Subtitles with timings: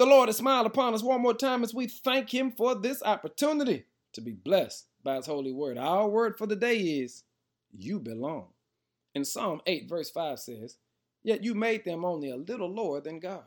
[0.00, 3.02] The Lord has smiled upon us one more time as we thank Him for this
[3.02, 3.84] opportunity
[4.14, 5.76] to be blessed by His holy word.
[5.76, 7.24] Our word for the day is,
[7.70, 8.46] You belong.
[9.14, 10.78] In Psalm 8, verse 5 says,
[11.22, 13.44] Yet you made them only a little lower than God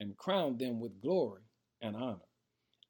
[0.00, 1.42] and crowned them with glory
[1.82, 2.24] and honor.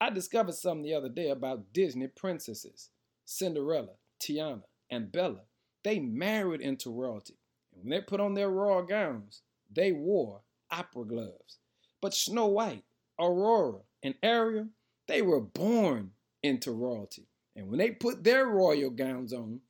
[0.01, 2.91] I discovered something the other day about Disney princesses
[3.25, 5.47] Cinderella, Tiana, and Bella.
[5.83, 7.39] They married into royalty.
[7.75, 11.59] And when they put on their royal gowns, they wore opera gloves.
[12.01, 12.85] But Snow White,
[13.21, 14.69] Aurora, and Ariel,
[15.07, 17.27] they were born into royalty.
[17.55, 19.61] And when they put their royal gowns on,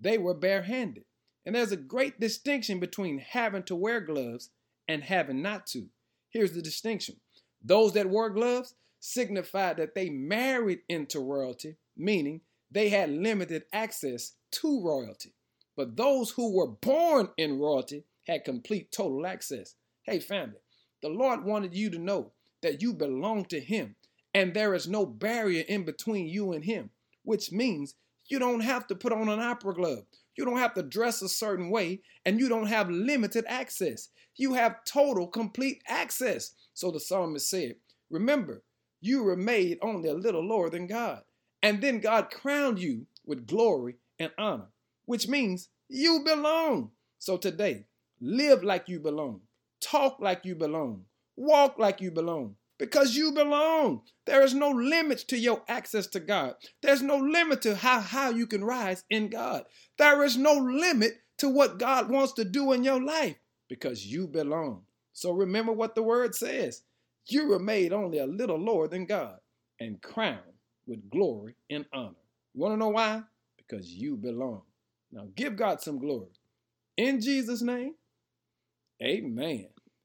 [0.00, 1.04] they were barehanded.
[1.44, 4.50] And there's a great distinction between having to wear gloves
[4.86, 5.88] and having not to.
[6.28, 7.16] Here's the distinction
[7.62, 14.34] those that wore gloves signified that they married into royalty, meaning they had limited access
[14.52, 15.34] to royalty.
[15.76, 19.74] But those who were born in royalty had complete total access.
[20.02, 20.60] Hey, family,
[21.02, 23.96] the Lord wanted you to know that you belong to Him
[24.34, 26.90] and there is no barrier in between you and Him,
[27.24, 27.94] which means
[28.26, 30.04] you don't have to put on an opera glove.
[30.36, 34.08] You don't have to dress a certain way and you don't have limited access.
[34.36, 36.52] You have total, complete access.
[36.74, 37.74] So the psalmist said,
[38.08, 38.62] Remember,
[39.00, 41.22] you were made only a little lower than God.
[41.62, 44.68] And then God crowned you with glory and honor,
[45.04, 46.92] which means you belong.
[47.18, 47.84] So today,
[48.20, 49.40] live like you belong,
[49.80, 51.04] talk like you belong,
[51.36, 54.02] walk like you belong, because you belong.
[54.26, 56.54] There is no limit to your access to God.
[56.82, 59.64] There's no limit to how high you can rise in God.
[59.98, 63.36] There is no limit to what God wants to do in your life
[63.68, 64.82] because you belong.
[65.12, 66.82] So remember what the word says.
[67.26, 69.38] You were made only a little lower than God
[69.78, 70.40] and crowned
[70.86, 72.14] with glory and honor.
[72.54, 73.22] You want to know why?
[73.56, 74.62] Because you belong.
[75.12, 76.30] Now give God some glory.
[76.96, 77.94] In Jesus' name,
[79.02, 79.68] amen.